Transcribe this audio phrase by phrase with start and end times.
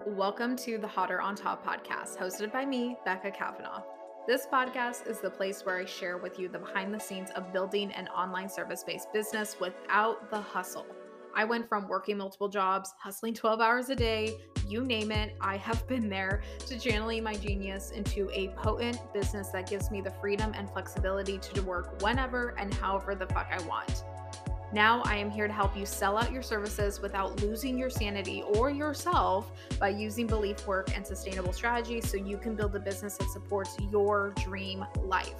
[0.00, 3.82] Welcome to the Hotter on Top podcast, hosted by me, Becca Kavanaugh.
[4.26, 7.52] This podcast is the place where I share with you the behind the scenes of
[7.52, 10.86] building an online service based business without the hustle.
[11.34, 15.56] I went from working multiple jobs, hustling 12 hours a day, you name it, I
[15.58, 20.12] have been there, to channeling my genius into a potent business that gives me the
[20.20, 24.04] freedom and flexibility to work whenever and however the fuck I want.
[24.72, 28.42] Now, I am here to help you sell out your services without losing your sanity
[28.54, 33.18] or yourself by using belief work and sustainable strategies so you can build a business
[33.18, 35.34] that supports your dream life.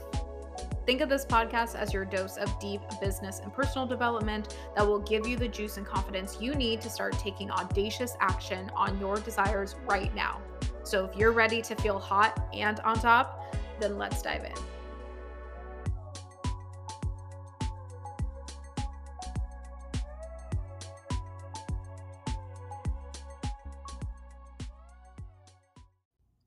[0.84, 4.98] Think of this podcast as your dose of deep business and personal development that will
[4.98, 9.16] give you the juice and confidence you need to start taking audacious action on your
[9.16, 10.42] desires right now.
[10.82, 14.71] So, if you're ready to feel hot and on top, then let's dive in.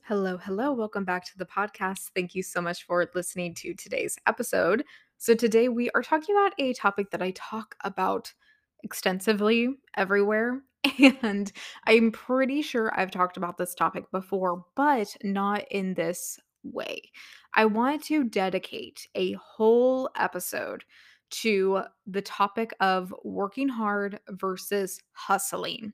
[0.08, 0.72] Hello, hello.
[0.72, 2.11] Welcome back to the podcast.
[2.14, 4.84] Thank you so much for listening to today's episode.
[5.17, 8.31] So, today we are talking about a topic that I talk about
[8.83, 10.61] extensively everywhere.
[11.23, 11.52] And
[11.88, 17.02] I'm pretty sure I've talked about this topic before, but not in this way.
[17.56, 20.83] I want to dedicate a whole episode
[21.31, 25.94] to the topic of working hard versus hustling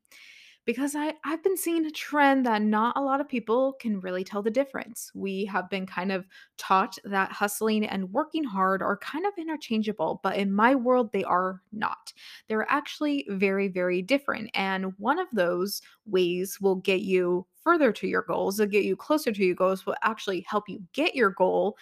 [0.72, 4.24] because I, I've been seeing a trend that not a lot of people can really
[4.24, 5.12] tell the difference.
[5.14, 6.26] We have been kind of
[6.58, 11.26] taught that hustling and working hard are kind of interchangeable, but in my world, they
[11.26, 12.14] are not.
[12.48, 14.50] They're actually very, very different.
[14.54, 18.96] And one of those ways will get you further to your goals, will get you
[18.96, 21.76] closer to your goals, will actually help you get your goal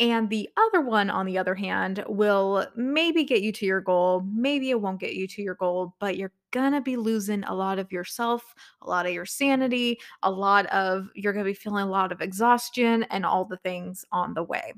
[0.00, 4.22] and the other one, on the other hand, will maybe get you to your goal.
[4.26, 7.80] Maybe it won't get you to your goal, but you're gonna be losing a lot
[7.80, 11.90] of yourself, a lot of your sanity, a lot of, you're gonna be feeling a
[11.90, 14.72] lot of exhaustion and all the things on the way.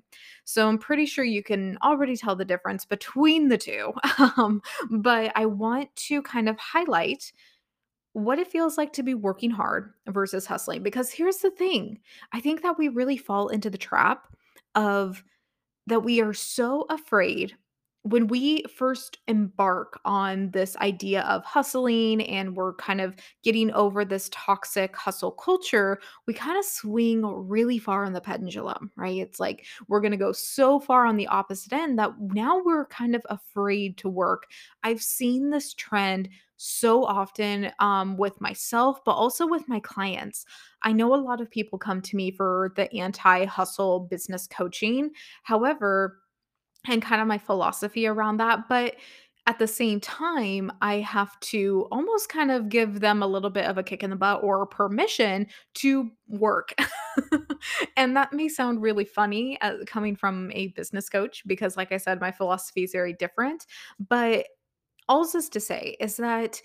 [0.45, 3.93] So I'm pretty sure you can already tell the difference between the two.
[4.37, 7.31] um, but I want to kind of highlight
[8.15, 10.83] what it feels like to be working hard versus hustling.
[10.83, 12.01] Because here's the thing
[12.33, 14.27] I think that we really fall into the trap
[14.75, 15.23] of
[15.87, 17.55] that we are so afraid
[18.07, 24.05] when we first embark on this idea of hustling and we're kind of getting over
[24.05, 29.19] this toxic hustle culture, we kind of swing really far on the pendulum, right?
[29.19, 32.87] It's like we're going to go so far on the opposite end that now we're
[32.87, 34.45] kind of afraid to work.
[34.85, 36.29] I've seen this trend
[36.59, 40.47] so often um, with myself, but also with my clients.
[40.83, 45.11] I know a lot of people come to me for the anti hustle business coaching.
[45.43, 46.21] However,
[46.89, 48.69] and kind of my philosophy around that.
[48.69, 48.97] But
[49.49, 53.67] at the same time, I have to almost kind of give them a little bit
[53.67, 56.75] of a kick in the butt or permission to work.
[57.97, 61.97] and that may sound really funny uh, coming from a business coach because, like I
[61.97, 63.67] said, my philosophy is very different.
[64.09, 64.47] But
[65.09, 66.61] all this to say is that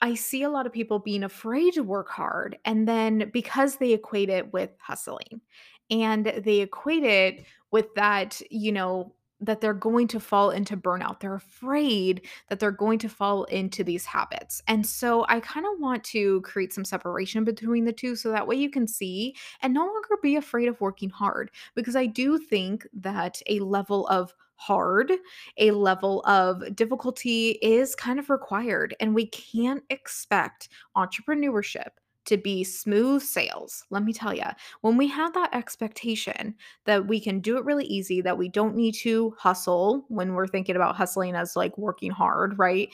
[0.00, 2.56] I see a lot of people being afraid to work hard.
[2.64, 5.42] And then because they equate it with hustling
[5.90, 11.20] and they equate it with that, you know, that they're going to fall into burnout.
[11.20, 14.62] They're afraid that they're going to fall into these habits.
[14.66, 18.46] And so I kind of want to create some separation between the two so that
[18.46, 21.50] way you can see and no longer be afraid of working hard.
[21.74, 25.12] Because I do think that a level of hard,
[25.56, 28.94] a level of difficulty is kind of required.
[28.98, 31.90] And we can't expect entrepreneurship
[32.28, 33.84] to be smooth sales.
[33.90, 34.44] Let me tell you,
[34.82, 36.54] when we have that expectation
[36.86, 40.46] that we can do it really easy, that we don't need to hustle when we're
[40.46, 42.88] thinking about hustling as like working hard, right?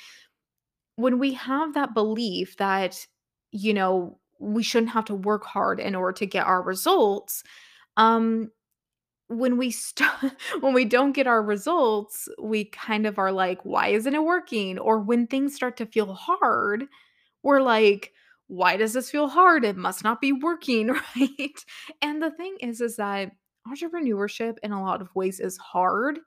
[0.97, 3.07] When we have that belief that,
[3.51, 7.43] you know, we shouldn't have to work hard in order to get our results,
[7.97, 8.51] um,
[9.29, 13.89] when we start when we don't get our results, we kind of are like, why
[13.89, 14.79] isn't it working?
[14.79, 16.85] Or when things start to feel hard,
[17.43, 18.14] we're like,
[18.49, 19.65] why does this feel hard?
[19.65, 21.65] It must not be working, right?
[22.03, 23.33] And the thing is is that
[23.69, 26.19] entrepreneurship in a lot of ways is hard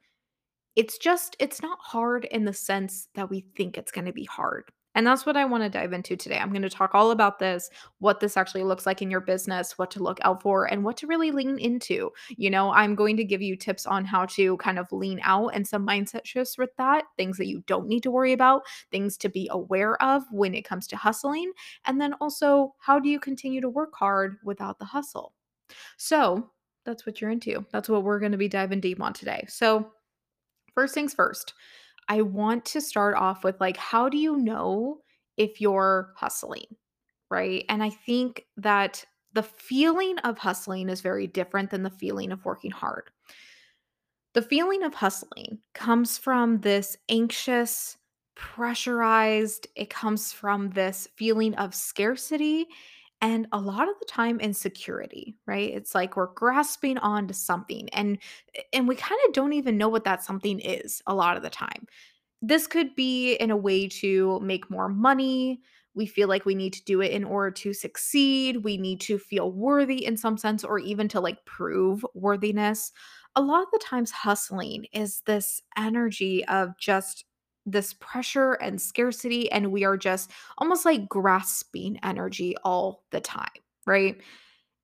[0.78, 4.26] it's just it's not hard in the sense that we think it's going to be
[4.26, 4.72] hard.
[4.98, 6.40] And that's what I want to dive into today.
[6.40, 9.78] I'm going to talk all about this, what this actually looks like in your business,
[9.78, 12.12] what to look out for, and what to really lean into.
[12.30, 15.50] You know, I'm going to give you tips on how to kind of lean out
[15.50, 19.18] and some mindset shifts with that, things that you don't need to worry about, things
[19.18, 21.52] to be aware of when it comes to hustling.
[21.86, 25.36] And then also, how do you continue to work hard without the hustle?
[25.98, 26.50] So,
[26.86, 27.64] that's what you're into.
[27.72, 29.46] That's what we're going to be diving deep on today.
[29.48, 29.92] So,
[30.78, 31.56] First things first,
[32.10, 35.00] I want to start off with like, how do you know
[35.38, 36.66] if you're hustling?
[37.30, 37.66] right?
[37.70, 42.46] And I think that the feeling of hustling is very different than the feeling of
[42.46, 43.10] working hard.
[44.34, 47.98] The feeling of hustling comes from this anxious,
[48.36, 52.68] pressurized, it comes from this feeling of scarcity
[53.22, 55.72] and a lot of the time insecurity, right?
[55.74, 58.18] It's like we're grasping on to something and
[58.56, 61.44] eh, and we kind of don't even know what that something is a lot of
[61.44, 61.88] the time.
[62.42, 65.62] This could be in a way to make more money.
[65.96, 68.64] We feel like we need to do it in order to succeed.
[68.64, 72.92] We need to feel worthy in some sense, or even to like prove worthiness.
[73.36, 77.26] A lot of the times, hustling is this energy of just
[77.68, 83.50] this pressure and scarcity, and we are just almost like grasping energy all the time,
[83.86, 84.20] right?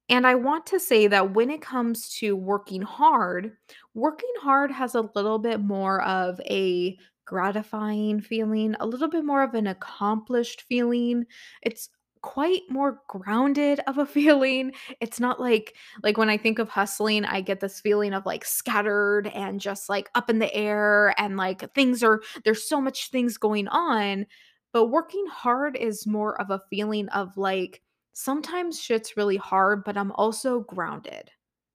[0.10, 3.54] And I want to say that when it comes to working hard,
[3.94, 9.42] working hard has a little bit more of a gratifying feeling, a little bit more
[9.44, 11.26] of an accomplished feeling.
[11.62, 11.90] It's
[12.24, 14.74] quite more grounded of a feeling.
[15.00, 18.44] It's not like like when I think of hustling, I get this feeling of like
[18.44, 23.12] scattered and just like up in the air and like things are there's so much
[23.12, 24.26] things going on.
[24.72, 27.84] But working hard is more of a feeling of like
[28.14, 31.30] sometimes shit's really hard, but I'm also grounded.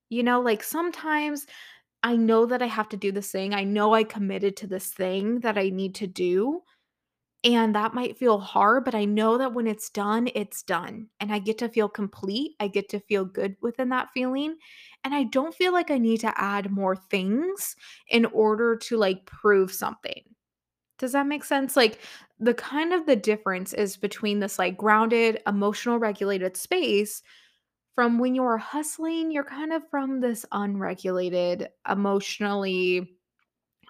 [0.08, 1.46] You know, like sometimes
[2.02, 3.54] I know that I have to do this thing.
[3.54, 6.62] I know I committed to this thing that I need to do.
[7.44, 11.06] And that might feel hard, but I know that when it's done, it's done.
[11.20, 12.56] And I get to feel complete.
[12.58, 14.56] I get to feel good within that feeling.
[15.05, 17.76] And I don't feel like I need to add more things
[18.08, 20.23] in order to like prove something.
[20.99, 21.76] Does that make sense?
[21.76, 22.00] Like
[22.40, 27.23] the kind of the difference is between this like grounded, emotional regulated space
[27.94, 33.17] from when you're hustling, you're kind of from this unregulated, emotionally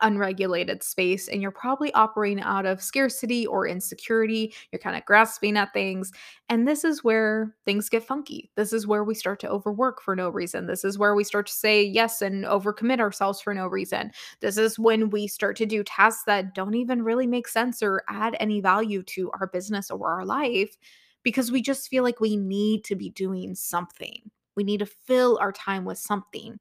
[0.01, 4.55] unregulated space and you're probably operating out of scarcity or insecurity.
[4.73, 6.13] You're kind of grasping at things.
[6.49, 8.51] And this is where things get funky.
[8.57, 10.67] This is where we start to overwork for no reason.
[10.67, 14.11] This is where we start to say yes and overcommit ourselves for no reason.
[14.41, 18.03] This is when we start to do tasks that don't even really make sense or
[18.09, 20.77] add any value to our business or our life
[21.23, 24.31] because we just feel like we need to be doing something.
[24.57, 26.59] We need to fill our time with something.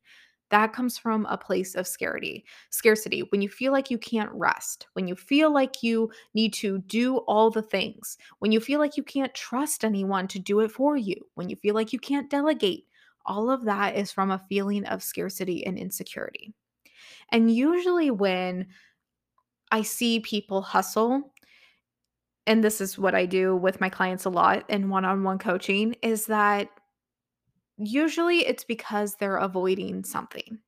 [0.50, 2.46] That comes from a place of scarcity.
[2.70, 6.80] Scarcity, when you feel like you can't rest, when you feel like you need to
[6.80, 10.72] do all the things, when you feel like you can't trust anyone to do it
[10.72, 12.86] for you, when you feel like you can't delegate,
[13.26, 16.54] all of that is from a feeling of scarcity and insecurity.
[17.30, 18.68] And usually, when
[19.70, 21.34] I see people hustle,
[22.46, 25.38] and this is what I do with my clients a lot in one on one
[25.38, 26.70] coaching, is that
[27.78, 30.60] usually it's because they're avoiding something.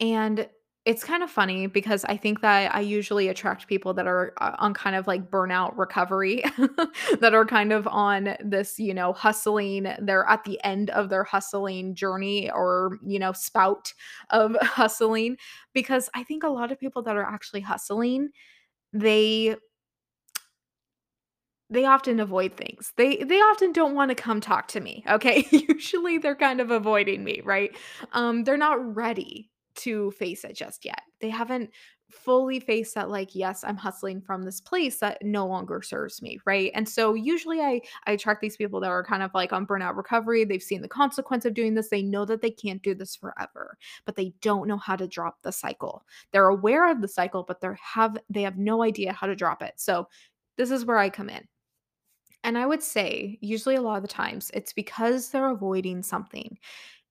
[0.00, 0.48] And
[0.84, 4.56] it's kind of funny because I think that I usually attract people that are uh,
[4.58, 6.42] on kind of like burnout recovery,
[7.20, 9.92] that are kind of on this, you know, hustling.
[10.00, 13.92] They're at the end of their hustling journey or, you know, spout
[14.30, 15.36] of hustling.
[15.74, 18.30] Because I think a lot of people that are actually hustling,
[18.92, 19.56] they
[21.70, 22.92] they often avoid things.
[22.96, 25.46] They they often don't wanna come talk to me, okay?
[25.50, 27.76] Usually, they're kind of avoiding me, right?
[28.12, 31.02] Um, they're not ready to face it just yet.
[31.20, 31.70] They haven't
[32.10, 36.38] fully faced that, like, "Yes, I'm hustling from this place that no longer serves me,"
[36.46, 36.70] right?
[36.74, 39.94] And so, usually, I I attract these people that are kind of, like, on burnout
[39.96, 40.44] recovery.
[40.44, 41.90] They've seen the consequence of doing this.
[41.90, 45.42] They know that they can't do this forever, but they don't know how to drop
[45.42, 46.04] the cycle.
[46.32, 49.62] They're aware of the cycle, but they have they have no idea how to drop
[49.62, 49.74] it.
[49.76, 50.08] So,
[50.56, 51.46] this is where I come in.
[52.44, 56.58] And I would say, usually a lot of the times, it's because they're avoiding something.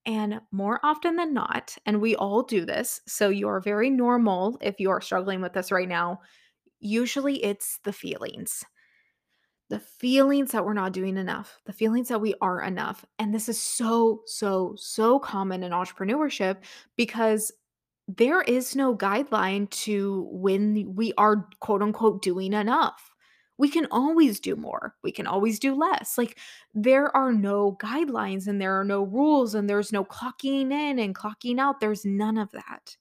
[0.05, 4.79] And more often than not, and we all do this, so you're very normal if
[4.79, 6.22] you are struggling with this right now.
[6.79, 8.63] Usually it's the feelings,
[9.69, 13.03] the feelings that we're not doing enough, the feelings that we are enough.
[13.19, 16.57] And this is so, so, so common in entrepreneurship
[16.96, 17.51] because
[18.07, 23.12] there is no guideline to when we are quote unquote doing enough.
[23.57, 24.95] We can always do more.
[25.03, 26.17] We can always do less.
[26.17, 26.37] Like
[26.73, 31.15] there are no guidelines and there are no rules and there's no clocking in and
[31.15, 31.79] clocking out.
[31.79, 32.95] There's none of that.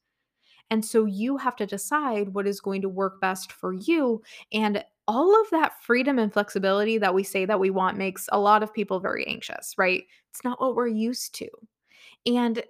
[0.70, 4.22] And so you have to decide what is going to work best for you.
[4.52, 8.40] And all of that freedom and flexibility that we say that we want makes a
[8.40, 10.04] lot of people very anxious, right?
[10.30, 11.48] It's not what we're used to.
[12.26, 12.62] And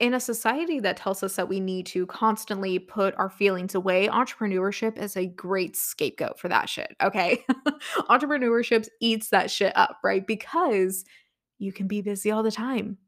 [0.00, 4.08] in a society that tells us that we need to constantly put our feelings away,
[4.08, 6.94] entrepreneurship is a great scapegoat for that shit.
[7.02, 7.44] Okay.
[8.08, 10.26] entrepreneurship eats that shit up, right?
[10.26, 11.04] Because
[11.58, 12.98] you can be busy all the time.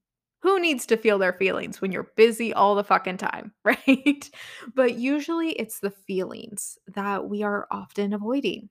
[0.43, 4.31] Who needs to feel their feelings when you're busy all the fucking time, right?
[4.75, 8.71] But usually it's the feelings that we are often avoiding.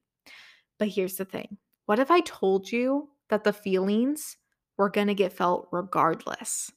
[0.78, 4.38] But here's the thing what if I told you that the feelings
[4.78, 6.72] were going to get felt regardless.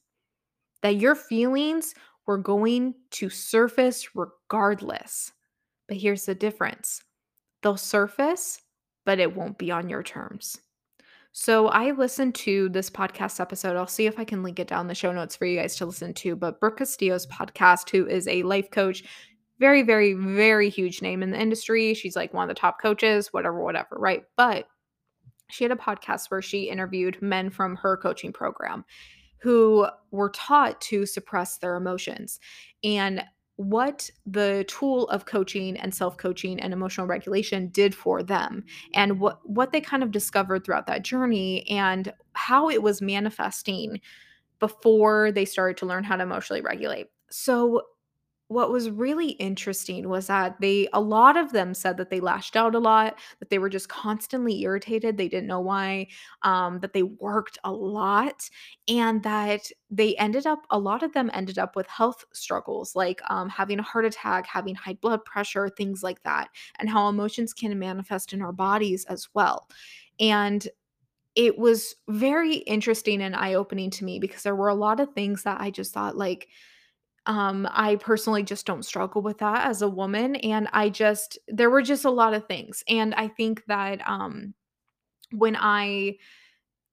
[0.83, 1.95] That your feelings
[2.27, 5.31] were going to surface regardless.
[5.87, 7.01] But here's the difference
[7.61, 8.61] they'll surface,
[9.05, 10.59] but it won't be on your terms.
[11.31, 13.75] So I listened to this podcast episode.
[13.75, 15.75] I'll see if I can link it down in the show notes for you guys
[15.77, 16.35] to listen to.
[16.35, 19.03] But Brooke Castillo's podcast, who is a life coach,
[19.59, 21.95] very, very, very huge name in the industry.
[21.95, 24.23] She's like one of the top coaches, whatever, whatever, right?
[24.37, 24.67] But
[25.49, 28.85] she had a podcast where she interviewed men from her coaching program
[29.43, 32.39] who were taught to suppress their emotions.
[32.81, 33.25] And
[33.57, 38.63] what the tool of coaching and self-coaching and emotional regulation did for them
[38.95, 43.99] and what what they kind of discovered throughout that journey and how it was manifesting
[44.59, 47.07] before they started to learn how to emotionally regulate.
[47.29, 47.81] So
[48.53, 52.55] what was really interesting was that they a lot of them said that they lashed
[52.55, 56.07] out a lot, that they were just constantly irritated, they didn't know why,
[56.43, 58.49] um, that they worked a lot,
[58.87, 63.21] and that they ended up a lot of them ended up with health struggles like
[63.29, 67.53] um, having a heart attack, having high blood pressure, things like that, and how emotions
[67.53, 69.67] can manifest in our bodies as well.
[70.19, 70.67] And
[71.35, 75.43] it was very interesting and eye-opening to me because there were a lot of things
[75.43, 76.47] that I just thought like
[77.25, 81.69] um, I personally just don't struggle with that as a woman, and I just there
[81.69, 84.53] were just a lot of things, and I think that, um,
[85.31, 86.17] when I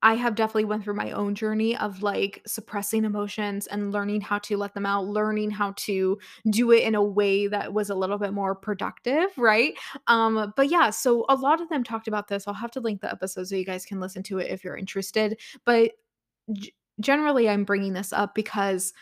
[0.03, 4.39] I have definitely went through my own journey of, like, suppressing emotions and learning how
[4.41, 6.19] to let them out, learning how to
[6.51, 9.75] do it in a way that was a little bit more productive, right?
[10.07, 12.49] Um, but yeah, so a lot of them talked about this.
[12.49, 14.77] I'll have to link the episode so you guys can listen to it if you're
[14.77, 15.93] interested, but
[16.53, 18.93] g generally, I'm bringing this up because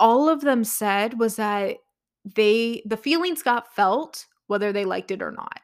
[0.00, 1.76] all of them said was that
[2.24, 5.60] they the feelings got felt whether they liked it or not,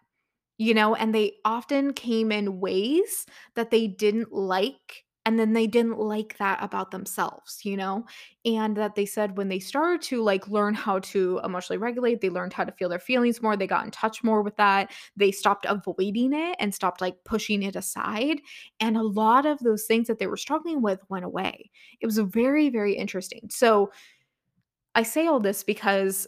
[0.59, 5.66] you know, and they often came in ways that they didn't like, and then they
[5.66, 8.06] didn't like that about themselves, you know,
[8.47, 12.30] and that they said when they started to like learn how to emotionally regulate, they
[12.30, 15.33] learned how to feel their feelings more, they got in touch more with that, they
[15.33, 18.40] stopped avoiding it and stopped like pushing it aside,
[18.80, 21.71] and a lot of those things that they were struggling with went away.
[22.00, 23.49] It was very, very interesting.
[23.50, 23.90] So,
[24.95, 26.26] I say all this because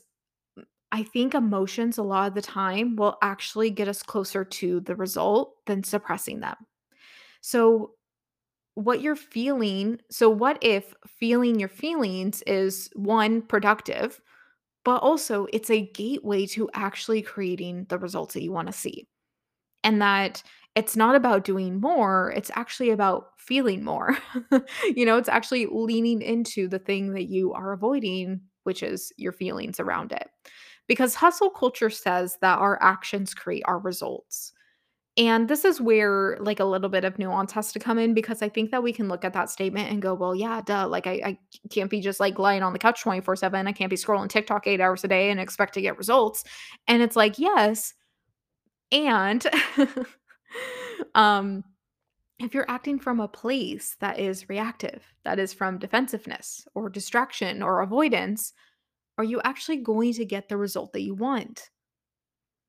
[0.93, 4.97] I think emotions a lot of the time will actually get us closer to the
[4.97, 6.57] result than suppressing them.
[7.41, 7.93] So,
[8.79, 14.21] what you're feeling, so what if feeling your feelings is one, productive,
[14.85, 19.09] but also it's a gateway to actually creating the results that you want to see?
[19.85, 20.43] and that
[20.75, 24.17] it's not about doing more, it's actually about feeling more.
[24.97, 29.33] you know, it's actually leaning into the thing that you are avoiding, which is your
[29.33, 30.29] feelings around it.
[30.87, 34.53] Because hustle culture says that our actions create our results.
[35.19, 38.41] And this is where like a little bit of nuance has to come in because
[38.41, 40.87] I think that we can look at that statement and go, well, yeah, duh.
[40.87, 41.39] Like I, I
[41.71, 43.67] can't be just like lying on the couch 24 7.
[43.67, 46.45] I can't be scrolling TikTok eight hours a day and expect to get results.
[46.87, 47.95] And it's like, yes,
[48.93, 49.45] and
[51.15, 51.65] um,
[52.39, 57.63] if you're acting from a place that is reactive, that is from defensiveness or distraction
[57.63, 58.53] or avoidance,
[59.19, 61.71] are you actually going to get the result that you want?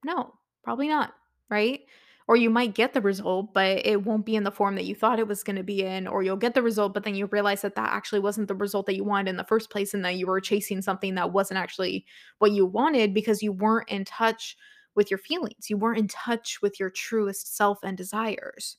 [0.03, 1.13] No, probably not,
[1.49, 1.81] right?
[2.29, 4.93] Or you might get the result, but it won't be in the form that you
[4.93, 7.25] thought it was going to be in, or you'll get the result, but then you
[7.25, 10.05] realize that that actually wasn't the result that you wanted in the first place, and
[10.05, 12.05] that you were chasing something that wasn't actually
[12.37, 14.55] what you wanted because you weren't in touch
[14.93, 15.71] with your feelings.
[15.71, 18.77] You weren't in touch with your truest self and desires.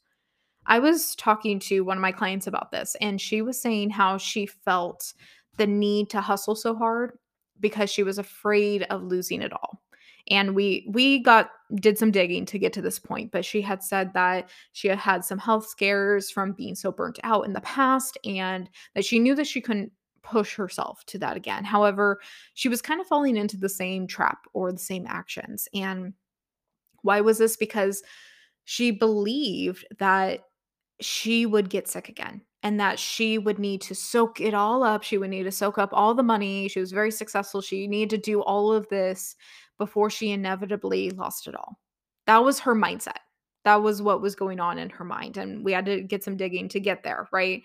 [0.66, 4.16] I was talking to one of my clients about this, and she was saying how
[4.16, 5.12] she felt
[5.56, 7.18] the need to hustle so hard
[7.58, 9.82] because she was afraid of losing it all.
[10.28, 13.82] And we we got did some digging to get to this point, but she had
[13.82, 17.60] said that she had had some health scares from being so burnt out in the
[17.60, 21.64] past and that she knew that she couldn't push herself to that again.
[21.64, 22.20] However,
[22.54, 25.68] she was kind of falling into the same trap or the same actions.
[25.74, 26.12] And
[27.02, 27.56] why was this?
[27.56, 28.02] Because
[28.64, 30.40] she believed that
[31.00, 35.02] she would get sick again and that she would need to soak it all up.
[35.02, 36.68] She would need to soak up all the money.
[36.68, 37.62] She was very successful.
[37.62, 39.34] She needed to do all of this
[39.80, 41.80] before she inevitably lost it all.
[42.26, 43.16] That was her mindset.
[43.64, 45.38] That was what was going on in her mind.
[45.38, 47.62] And we had to get some digging to get there, right?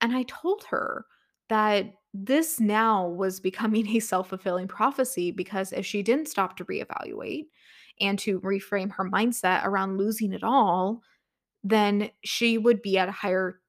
[0.00, 1.06] And I told her
[1.48, 6.64] that this now was becoming a self fulfilling prophecy because if she didn't stop to
[6.64, 7.46] reevaluate
[8.00, 11.00] and to reframe her mindset around losing it all,
[11.62, 13.60] then she would be at a higher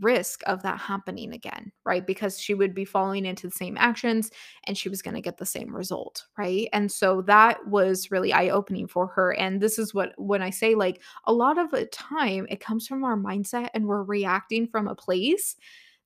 [0.00, 2.06] risk of that happening again, right?
[2.06, 4.30] Because she would be falling into the same actions
[4.64, 6.68] and she was going to get the same result, right?
[6.72, 9.32] And so that was really eye-opening for her.
[9.34, 12.86] And this is what when I say like a lot of the time it comes
[12.86, 15.56] from our mindset and we're reacting from a place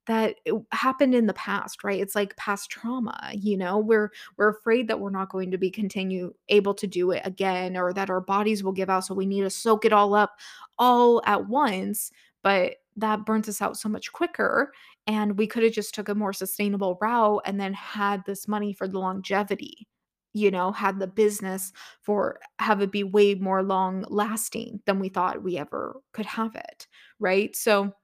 [0.06, 0.37] that
[0.71, 2.00] happened in the past, right?
[2.00, 3.78] It's like past trauma, you know?
[3.78, 7.76] We're we're afraid that we're not going to be continue able to do it again
[7.76, 10.38] or that our bodies will give out so we need to soak it all up
[10.78, 12.11] all at once,
[12.42, 14.72] but that burns us out so much quicker
[15.06, 18.72] and we could have just took a more sustainable route and then had this money
[18.72, 19.86] for the longevity.
[20.34, 21.72] You know, had the business
[22.02, 26.54] for have it be way more long lasting than we thought we ever could have
[26.54, 26.86] it,
[27.18, 27.56] right?
[27.56, 27.94] So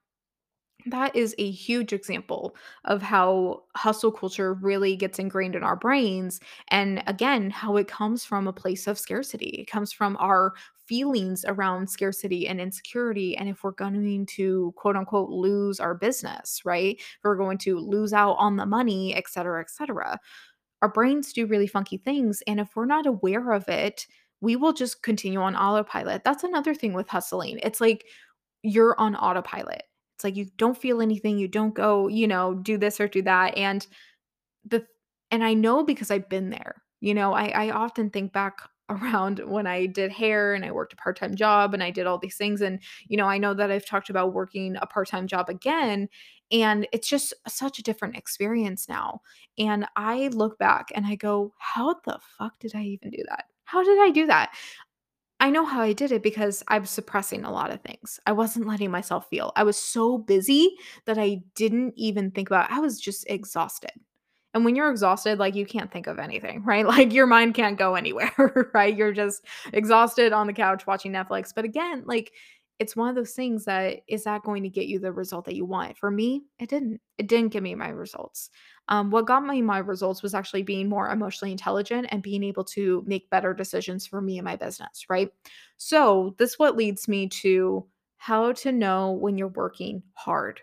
[0.87, 6.41] that is a huge example of how hustle culture really gets ingrained in our brains.
[6.69, 9.51] And again, how it comes from a place of scarcity.
[9.61, 10.55] It comes from our
[10.93, 13.35] feelings around scarcity and insecurity.
[13.35, 16.97] And if we're going to quote unquote lose our business, right?
[16.99, 20.21] If we're going to lose out on the money, et cetera, et cetera,
[20.83, 22.43] our brains do really funky things.
[22.47, 24.07] And if we're not aware of it,
[24.43, 26.25] we will just continue on autopilot.
[26.25, 27.59] That's another thing with hustling.
[27.63, 28.05] It's like
[28.63, 29.85] you're on autopilot
[30.23, 33.23] it's like you don't feel anything, you don't go, you know, do this or do
[33.23, 33.57] that.
[33.57, 33.85] And
[34.65, 34.87] the
[35.33, 36.83] and I know because I've been there.
[37.01, 38.61] You know, I I often think back
[38.93, 42.19] around when I did hair and I worked a part-time job and I did all
[42.19, 45.49] these things and you know, I know that I've talked about working a part-time job
[45.49, 46.09] again
[46.51, 49.23] and it's just such a different experience now.
[49.59, 53.47] And I look back and I go, "How the fuck did I even do that?
[53.65, 54.55] How did I do that?"
[55.41, 58.21] I know how I did it because I was suppressing a lot of things.
[58.27, 59.53] I wasn't letting myself feel.
[59.57, 63.93] I was so busy that I didn't even think about I was just exhausted.
[64.55, 66.87] And when you're exhausted, like you can't think of anything, right?
[66.87, 68.97] Like your mind can't go anywhere, right?
[68.97, 71.53] You're just exhausted on the couch watching Netflix.
[71.55, 72.33] But again, like
[72.79, 75.55] it's one of those things that is that going to get you the result that
[75.55, 75.97] you want?
[75.97, 77.01] For me, it didn't.
[77.17, 78.51] It didn't give me my results.
[78.89, 82.65] Um, what got me my results was actually being more emotionally intelligent and being able
[82.65, 85.31] to make better decisions for me and my business, right?
[85.77, 87.87] So, this what leads me to
[88.17, 90.61] how to know when you're working hard.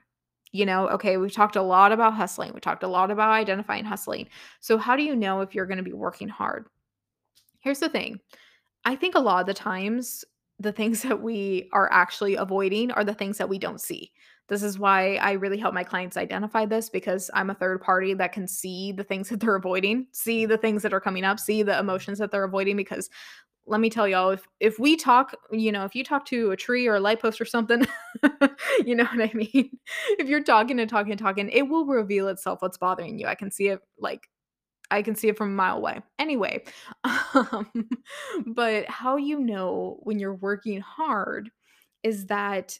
[0.52, 2.54] You know, okay, we've talked a lot about hustling.
[2.54, 4.28] We talked a lot about identifying hustling.
[4.60, 6.68] So, how do you know if you're going to be working hard?
[7.60, 8.20] Here's the thing
[8.86, 10.26] I think a lot of the times,
[10.60, 14.12] the things that we are actually avoiding are the things that we don't see.
[14.48, 18.16] This is why I really help my clients identify this because I'm a third party
[18.16, 21.40] that can see the things that they're avoiding, see the things that are coming up,
[21.40, 23.10] see the emotions that they're avoiding because
[23.70, 26.58] let me tell y'all if if we talk, you know, if you talk to a
[26.58, 27.86] tree or a light post or something,
[28.86, 29.78] you know what I mean?
[30.20, 33.28] If you're talking and talking and talking, it will reveal itself what's bothering you.
[33.28, 34.28] I can see it like
[34.92, 36.02] I can see it from a mile away.
[36.18, 36.64] Anyway,
[37.04, 37.70] um,
[38.48, 41.52] but how you know when you're working hard
[42.04, 42.80] is that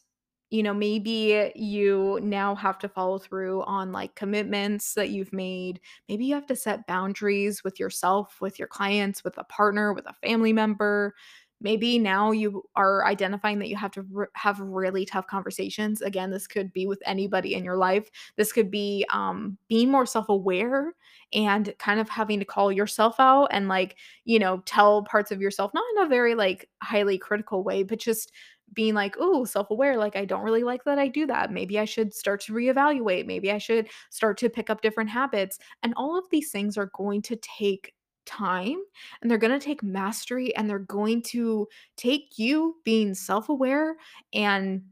[0.50, 5.80] you know maybe you now have to follow through on like commitments that you've made.
[6.08, 10.06] Maybe you have to set boundaries with yourself with your clients with a partner with
[10.08, 11.14] a family member.
[11.62, 16.02] Maybe now you are identifying that you have to re- have really tough conversations.
[16.02, 18.10] Again this could be with anybody in your life.
[18.38, 20.94] This could be um, being more self-aware
[21.34, 25.42] and kind of having to call yourself out and like you know tell parts of
[25.42, 28.32] yourself not in a very like highly critical way but just
[28.74, 31.52] being like oh self-aware like i don't really like that i do that.
[31.52, 33.26] Maybe i should start to reevaluate.
[33.26, 35.60] Maybe i should start to pick up different habits.
[35.84, 37.94] And all of these things are going to take
[38.26, 38.78] time
[39.22, 43.96] and they're going to take mastery and they're going to take you being self-aware
[44.34, 44.84] and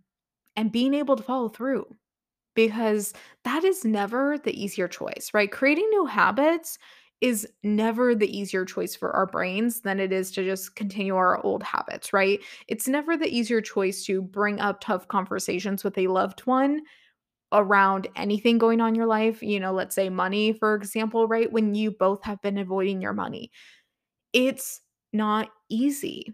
[0.55, 1.85] and being able to follow through
[2.55, 3.13] because
[3.43, 5.51] that is never the easier choice, right?
[5.51, 6.79] Creating new habits
[7.21, 11.43] is never the easier choice for our brains than it is to just continue our
[11.43, 12.39] old habits, right?
[12.67, 16.81] It's never the easier choice to bring up tough conversations with a loved one
[17.53, 21.51] around anything going on in your life, you know, let's say money, for example, right?
[21.51, 23.51] When you both have been avoiding your money.
[24.33, 24.81] It's
[25.13, 26.33] not easy.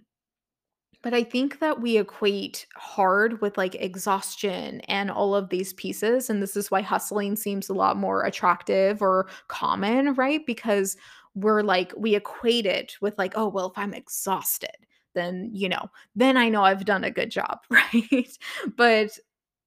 [1.04, 6.30] But I think that we equate hard with like exhaustion and all of these pieces.
[6.30, 10.44] And this is why hustling seems a lot more attractive or common, right?
[10.46, 10.98] Because
[11.36, 14.76] we're like, we equate it with like, oh, well, if I'm exhausted,
[15.14, 18.38] then, you know, then I know I've done a good job, right?
[18.76, 19.20] But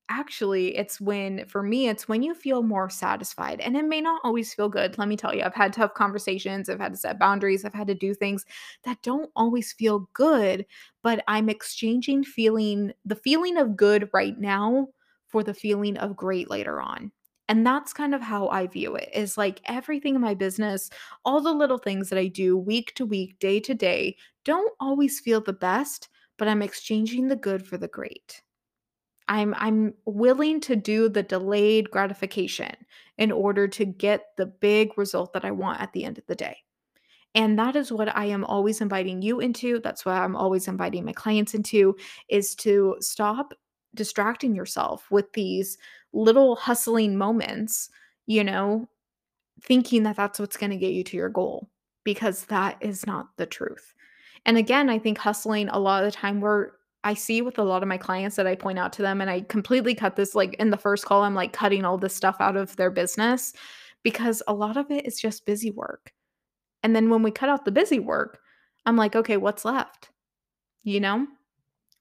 [0.09, 4.21] Actually, it's when for me, it's when you feel more satisfied, and it may not
[4.23, 4.97] always feel good.
[4.99, 7.89] Let me tell you, I've had tough conversations, I've had to set boundaries, I've had
[7.89, 8.45] to do things
[8.85, 10.65] that don't always feel good,
[11.03, 14.89] but I'm exchanging feeling the feeling of good right now
[15.27, 17.11] for the feeling of great later on.
[17.49, 20.89] And that's kind of how I view it is like everything in my business,
[21.25, 25.19] all the little things that I do week to week, day to day, don't always
[25.19, 28.43] feel the best, but I'm exchanging the good for the great.
[29.29, 32.75] I'm I'm willing to do the delayed gratification
[33.19, 36.35] in order to get the big result that I want at the end of the
[36.35, 36.59] day.
[37.35, 39.81] And that is what I am always inviting you into.
[39.81, 41.97] That's what I'm always inviting my clients into
[42.29, 43.53] is to stop
[43.95, 45.77] distracting yourself with these
[46.13, 47.91] little hustling moments,
[48.27, 48.89] you know,
[49.63, 51.69] thinking that that's what's going to get you to your goal
[52.05, 53.95] because that is not the truth.
[54.47, 56.73] And again, I think hustling a lot of the time where
[57.07, 59.31] I see with a lot of my clients that I point out to them and
[59.31, 62.35] I completely cut this like in the first call I'm like cutting all this stuff
[62.41, 63.53] out of their business
[64.03, 66.13] because a lot of it is just busy work.
[66.83, 68.41] And then when we cut out the busy work,
[68.87, 70.11] I'm like, okay, what's left?
[70.83, 71.29] You know?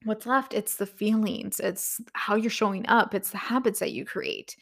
[0.06, 0.56] What's left?
[0.56, 4.58] It's the feelings, it's how you're showing up, it's the habits that you create.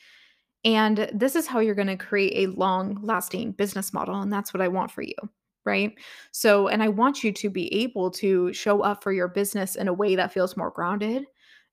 [0.65, 4.19] And this is how you're going to create a long lasting business model.
[4.19, 5.15] And that's what I want for you.
[5.65, 5.93] Right.
[6.31, 9.87] So, and I want you to be able to show up for your business in
[9.87, 11.25] a way that feels more grounded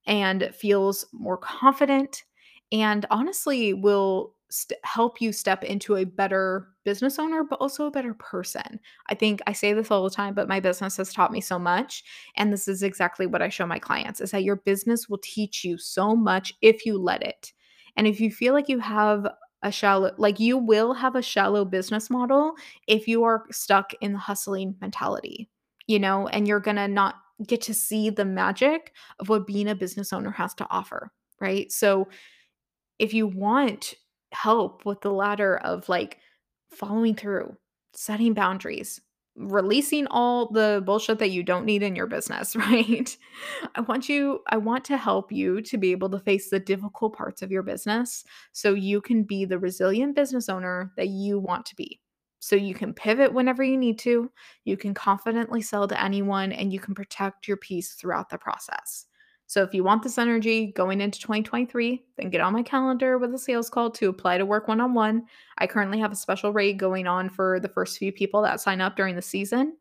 [0.07, 2.23] and feels more confident
[2.71, 7.91] and honestly will st- help you step into a better business owner, but also a
[7.91, 8.79] better person.
[9.09, 11.59] I think I say this all the time, but my business has taught me so
[11.59, 12.05] much.
[12.37, 15.65] And this is exactly what I show my clients is that your business will teach
[15.65, 17.53] you so much if you let it.
[17.97, 19.27] And if you feel like you have
[19.63, 22.55] a shallow, like you will have a shallow business model
[22.87, 25.49] if you are stuck in the hustling mentality,
[25.87, 29.75] you know, and you're to not get to see the magic of what being a
[29.75, 31.71] business owner has to offer, right?
[31.73, 32.09] So
[32.99, 33.95] if you want
[34.33, 36.19] help with the ladder of like
[36.71, 37.57] following through,
[37.93, 39.01] setting boundaries,
[39.37, 43.17] releasing all the bullshit that you don't need in your business, right?
[43.75, 47.17] I want you, I want to help you to be able to face the difficult
[47.17, 51.67] parts of your business so you can be the resilient business owner that you want
[51.67, 52.01] to be.
[52.41, 54.31] So you can pivot whenever you need to,
[54.65, 59.07] you can confidently sell to anyone, and you can protect your peace throughout the process.
[59.51, 63.35] So if you want this energy going into 2023, then get on my calendar with
[63.35, 65.25] a sales call to apply to work one on one.
[65.59, 68.81] I currently have a special rate going on for the first few people that sign
[68.81, 69.77] up during the season.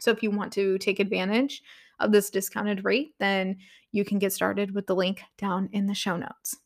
[0.00, 1.62] So if you want to take advantage
[2.00, 3.58] of this discounted rate, then
[3.92, 6.56] you can get started with the link down in the show notes.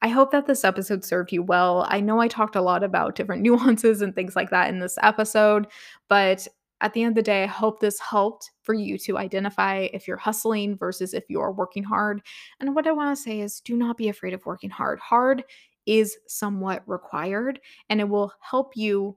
[0.00, 1.86] I hope that this episode served you well.
[1.88, 4.96] I know I talked a lot about different nuances and things like that in this
[5.02, 5.66] episode,
[6.08, 6.46] but
[6.80, 10.08] at the end of the day, I hope this helped for you to identify if
[10.08, 12.22] you're hustling versus if you're working hard.
[12.60, 14.98] And what I want to say is do not be afraid of working hard.
[15.00, 15.44] Hard
[15.86, 19.16] is somewhat required and it will help you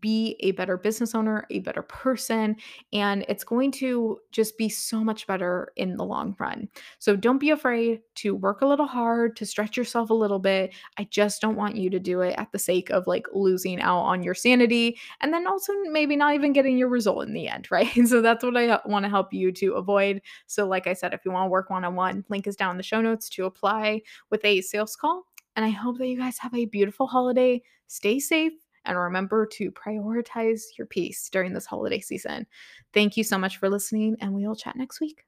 [0.00, 2.56] be a better business owner, a better person,
[2.92, 6.68] and it's going to just be so much better in the long run.
[6.98, 10.74] So don't be afraid to work a little hard, to stretch yourself a little bit.
[10.98, 14.00] I just don't want you to do it at the sake of like losing out
[14.00, 17.68] on your sanity and then also maybe not even getting your result in the end,
[17.70, 17.86] right?
[18.06, 20.20] So that's what I want to help you to avoid.
[20.46, 22.72] So, like I said, if you want to work one on one, link is down
[22.72, 25.24] in the show notes to apply with a sales call.
[25.54, 27.62] And I hope that you guys have a beautiful holiday.
[27.86, 28.52] Stay safe
[28.86, 32.46] and remember to prioritize your peace during this holiday season.
[32.92, 35.24] Thank you so much for listening, and we will chat next week.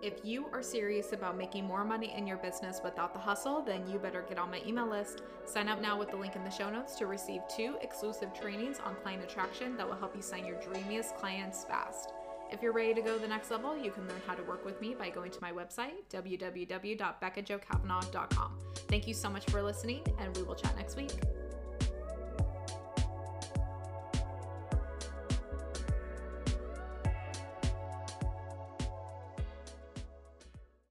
[0.00, 3.84] If you are serious about making more money in your business without the hustle, then
[3.90, 5.22] you better get on my email list.
[5.44, 8.78] Sign up now with the link in the show notes to receive two exclusive trainings
[8.78, 12.12] on client attraction that will help you sign your dreamiest clients fast.
[12.50, 14.64] If you're ready to go to the next level, you can learn how to work
[14.64, 18.58] with me by going to my website, www.beccajoekavanaugh.com.
[18.88, 21.12] Thank you so much for listening, and we will chat next week.